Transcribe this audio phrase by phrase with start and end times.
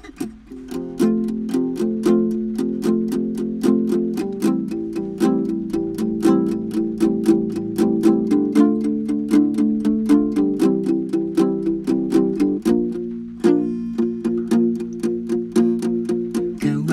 [0.00, 0.06] 可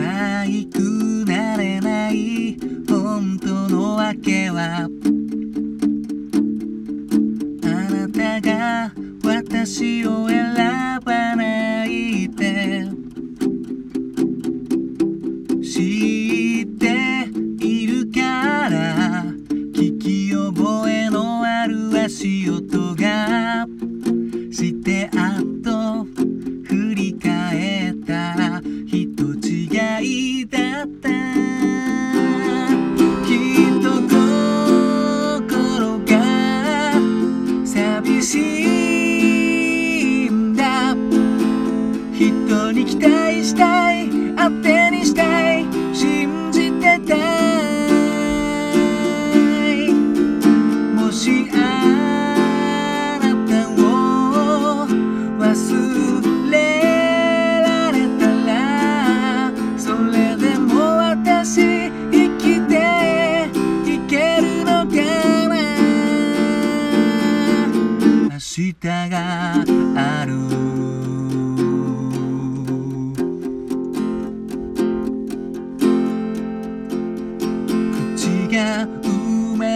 [0.00, 2.56] 愛くなれない
[2.88, 4.88] 本当の訳は
[38.24, 38.63] 寂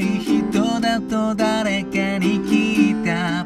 [0.00, 3.44] い人だと誰かに聞いた。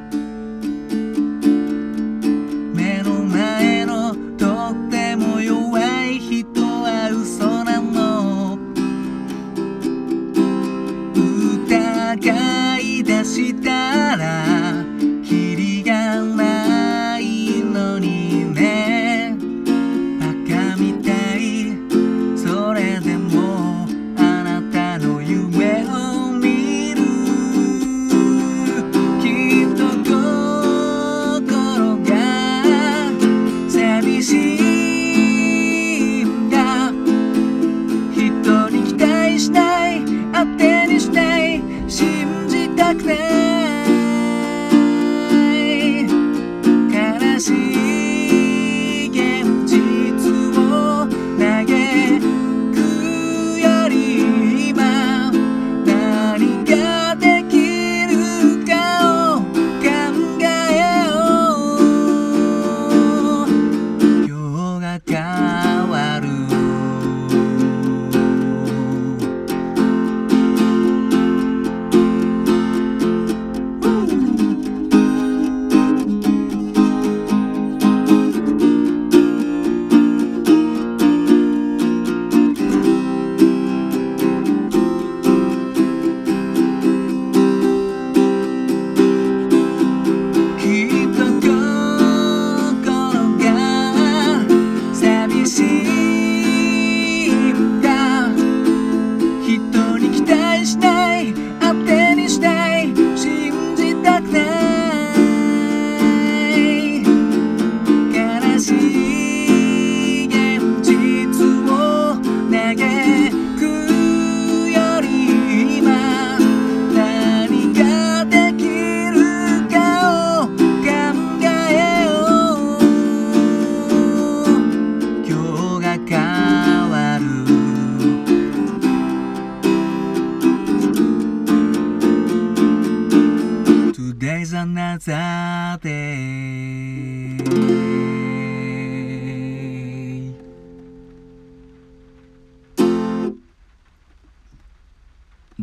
[2.74, 8.58] 目の前のとっても弱い人は嘘なの。
[12.16, 12.63] 疑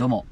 [0.02, 0.26] どうも。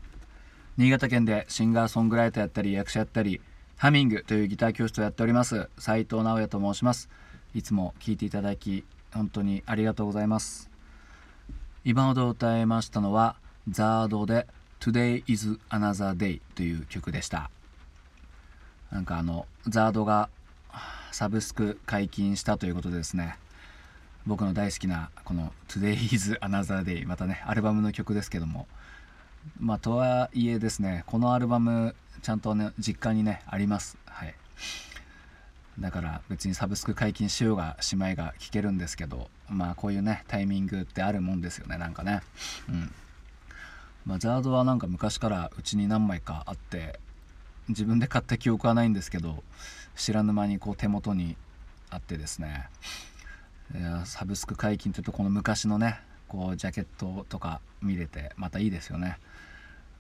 [0.78, 3.40] 新潟県でシンガーソングライターやったり役者やったり
[3.78, 7.08] ハミングというギター教室をやっております斉藤直也と申します。
[7.54, 8.84] いつも聴いていただき
[9.14, 10.72] 本当にありがとうございます。
[11.86, 13.36] 今ほど歌いましたのは
[13.70, 14.48] ザードで
[14.80, 17.52] Today is Another Day という曲でした。
[18.90, 20.30] なんかあのザードが
[21.12, 23.38] サブスク解禁したということでですね。
[24.26, 28.68] 僕の大好きなこの Today is Another Day またねアルバムの曲ですけども。
[29.60, 33.98] まあとはいえですねこのアルバムちゃんとね実家にねあります。
[34.06, 34.36] はい。
[35.80, 42.22] だから別にサブスク解禁しようがしまいが聞けるんですけどまあこういうねタイミングってあるもんですよねなんかね。
[42.68, 42.92] うん。
[44.06, 47.00] まあザードはなんか昔からうちに何枚かあって
[47.70, 49.44] 自分で買った記憶はないんですけど
[49.96, 51.38] 知らぬ間にこう手元に
[51.90, 52.70] あってですね。
[53.78, 59.18] いやサブスク解禁というとこの昔のねこうジャケットとか見れてまたいいですよね。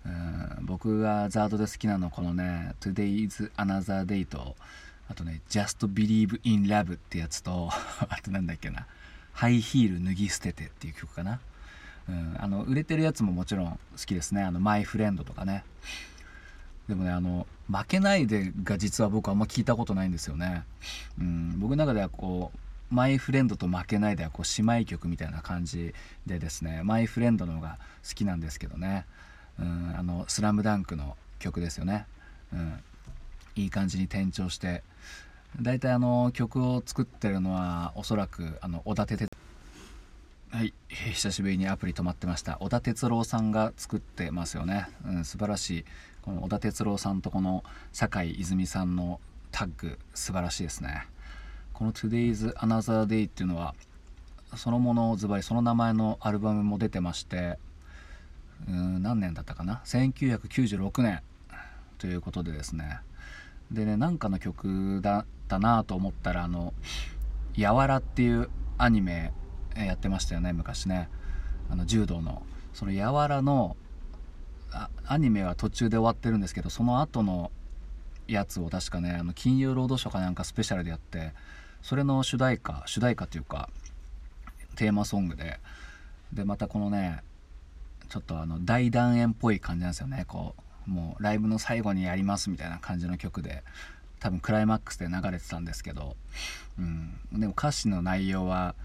[0.05, 4.55] うん僕がザードで好きなのはこのね「Today's Another Day と」
[5.09, 7.69] あとね「Just Believe in Love」ってやつと
[8.07, 8.87] あとなんだっけな
[9.33, 11.39] 「ハイヒール脱ぎ捨てて」っていう曲かな、
[12.07, 15.63] うん、あの売れてるやつももちろん好きですね「あのマイ・フレンド」とかね。
[16.87, 20.63] でもねあの「負けないで」が実は僕あんま聞いたことないんですよね、
[21.19, 25.93] うん、僕の中ではこうマイフレンドと負けないではこう姉妹曲みたいな感じ
[26.25, 27.77] でですねマイフレンドの方が
[28.07, 29.05] 好きなんですけどね、
[29.59, 32.05] うん、あの「スラムダンクの曲ですよね、
[32.53, 32.79] うん、
[33.55, 34.83] いい感じに転調して。
[35.59, 39.27] 大体あの曲を作ってるのはおそらくあの小田哲
[40.51, 42.57] はい、久しぶりにアプリ止まってました。
[42.59, 45.85] 小田哲郎さんが作ってますよね、うん、素晴らしい。
[46.23, 49.19] この小田哲郎さんとこの酒井泉さんの
[49.51, 51.05] タッグ素晴らしいですね。
[51.79, 53.73] この Today's Another Day っていうのは
[54.57, 57.57] そのものズバリその名前のアルバムも出てまして
[58.67, 61.21] うん何年だったかな？1996年
[61.97, 62.99] ということでですね。
[63.71, 66.73] でねなんかの曲だったなと思ったらあの
[67.55, 69.31] 「やわら」っていうアニメ
[69.77, 71.07] やってましたよね昔ね。
[71.69, 72.41] あの柔道の。
[72.73, 73.77] その「やわらの」
[75.07, 77.51] アニメは途中で終わってるんですけどその後の
[78.27, 81.33] やつを確かねあの金曜ロードショーかなんかスペシャルでやって
[81.81, 83.69] それの主題歌主題歌というか
[84.75, 85.59] テーマソングで
[86.33, 87.21] でまたこのね
[88.09, 90.25] ちょっとあの大団円っぽい感じなんですよね。
[90.27, 90.55] こ
[90.87, 93.63] うもうライブの最後にやりますみたいな感じの曲で
[94.19, 96.15] 多分クライマックスで流れてたんですけど、
[96.79, 98.75] うん、でも歌詞の内容は、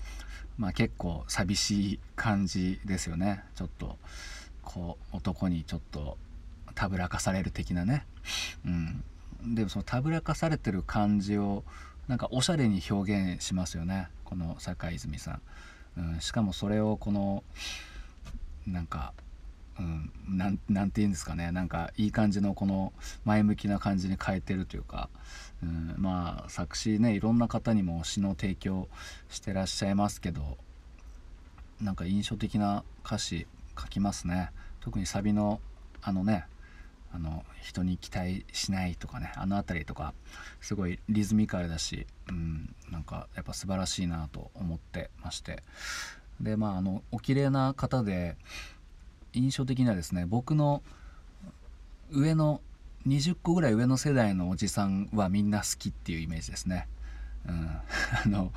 [0.58, 3.42] まあ、結構寂しい感じですよね。
[3.54, 3.96] ちょっと
[4.62, 6.18] こう男にちょっと
[6.74, 8.04] たぶらかされる的なね、
[8.66, 11.64] うん、でもそのたぶらかされてる感じを
[12.08, 14.08] なんかおしゃれに表現しますよね。
[14.24, 15.40] この坂井泉さん、
[16.14, 17.42] うん、しかもそれをこの
[18.66, 19.12] なんか、
[19.78, 21.50] うん、なんなんて言うんですかね。
[21.50, 22.92] なんかいい感じのこの
[23.24, 25.08] 前向きな感じに変えてるというか、
[25.62, 28.88] うん、まあ作詞ねいろんな方にも詩の提供
[29.30, 30.58] してらっしゃいますけど
[31.80, 33.46] なんか印象的な歌詞
[33.78, 34.50] 書きますね。
[34.80, 35.60] 特にサビの
[36.02, 36.44] あのね
[37.14, 40.14] あの人に期待しないとかねあの辺りとか
[40.60, 45.62] すごいリズミカルだし、うん、なんかやっぱ素晴らしいなと思ってまして
[46.40, 48.36] でまああのお綺麗な方で
[49.32, 50.82] 印象的にはですね僕の
[52.10, 52.60] 上の
[53.06, 56.88] 20個ぐらい上の世代のおじさんはみんな好きっていうイメージですね。
[57.46, 57.70] うん、
[58.24, 58.52] あの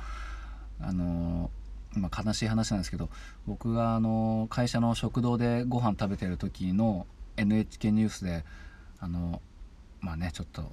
[0.80, 1.50] あの
[1.94, 3.08] まあ、悲しい話なんですけど
[3.46, 7.06] 僕があの会社の食堂でご飯食べてる時の
[7.38, 8.44] NHK ニュースで
[9.00, 9.40] あの
[10.00, 10.72] まあねちょっと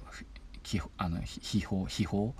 [0.98, 2.32] あの秘宝秘宝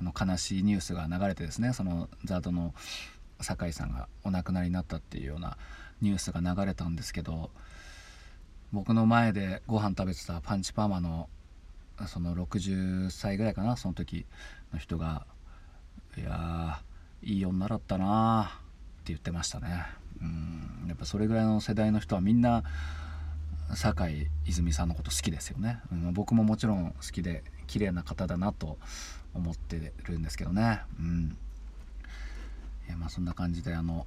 [0.00, 2.74] あの悲しいニュースが流れてですねそのザードの
[3.40, 5.56] 酒井さんがお亡くなりになったっていうような
[6.00, 7.50] ニュースが流れたんですけど
[8.72, 11.28] 僕の前でご飯食べてたパンチパーマの
[12.08, 14.26] その60歳ぐらいかなその時
[14.72, 15.26] の人が
[16.18, 16.82] 「いや
[17.22, 18.50] いい女だったな」
[19.00, 19.84] って言ってましたね。
[20.20, 22.62] うんやっぱそれぐらいの世代の人はみんな
[23.74, 28.78] 酒井泉さんのこと好きですよね、うん、僕ももちろん好きで綺麗な方だなと
[29.34, 30.80] 思ってるんですけどね。
[30.98, 31.36] うん。
[32.86, 34.06] いやまあそんな感じであの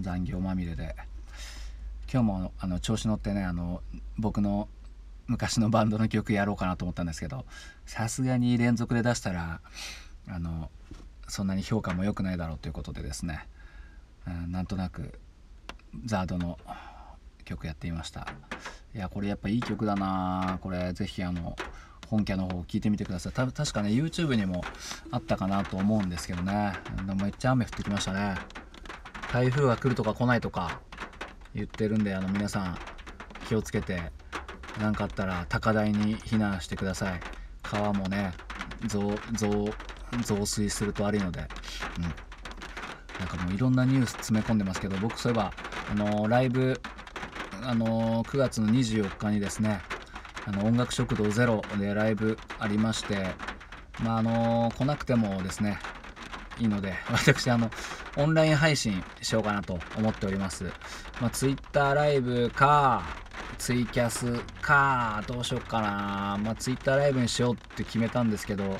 [0.00, 0.94] 残業まみれで。
[2.12, 3.80] 今日もあの調子乗ってねあの
[4.18, 4.68] 僕の
[5.28, 7.46] 昔のバンドの曲やろうかなと思ったんですけど
[7.86, 9.62] さすがに連続で出したら
[10.28, 10.70] あの
[11.26, 13.46] そんなに評価も良くないだろうということでですね、
[14.26, 15.18] うん、なんとなく
[16.04, 16.58] ザードの
[17.42, 18.26] 曲やってみました。
[18.94, 20.58] いやこれやっぱいい曲だな。
[20.60, 21.56] これぜひあの
[22.08, 23.32] 本家の方聞いてみてください。
[23.32, 24.62] 確かね YouTube にも
[25.10, 26.72] あったかなと思うんですけどね。
[27.20, 28.34] めっちゃ雨降ってきましたね。
[29.32, 30.80] 台風が来るとか来ないとか
[31.54, 32.78] 言ってるんであの皆さん
[33.48, 34.00] 気をつけて
[34.78, 37.20] 何かあったら高台に避難してください。
[37.62, 38.32] 川もね
[38.86, 39.14] 増
[40.26, 41.48] 増水すると悪いので、
[41.96, 42.12] うん、なん
[43.28, 45.52] かもういろんなニュース詰め込んでますけど僕そういえば
[45.90, 46.80] あの、ライブ
[47.64, 49.80] あの、9月の24日にですね
[50.44, 53.34] あの音楽食堂ゼロでライブありまして
[54.02, 55.78] まああの、来なくてもですね
[56.58, 57.70] いいので 私あの
[58.16, 60.64] オンライン配信しようかなと思っております、
[61.20, 63.02] まあ、Twitter ライブか
[63.58, 66.36] ツイキャスかどうしようかな。
[66.42, 68.76] まあ Twitter ライブにしようって決めたんですけど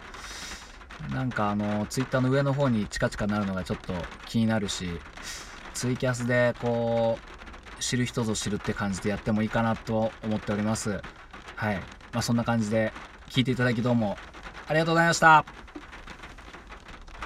[1.10, 3.92] なんかあの Twitter の上の方にチカチカなるのがちょっと
[4.26, 4.88] 気になるし
[5.72, 7.31] ツイキャスでこう
[7.82, 11.02] 知る人ぞ知るって感じでやってもいいかなと思っております。
[11.56, 11.76] はい。
[12.12, 12.92] まあそんな感じで
[13.28, 14.16] 聞いていただきどうも
[14.68, 15.61] ありがとうございました。